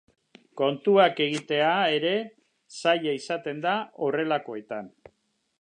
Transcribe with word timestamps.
Kontuak 0.61 1.21
egitea 1.25 1.67
ere 1.99 2.15
zaila 2.79 3.15
izaten 3.21 3.63
da 3.67 3.77
horrelakoetan. 4.07 4.95